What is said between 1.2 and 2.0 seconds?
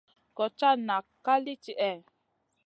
ka li tihè?